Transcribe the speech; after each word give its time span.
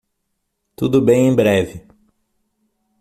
Tudo 0.75 0.99
bem 0.99 1.27
em 1.27 1.35
breve. 1.35 1.85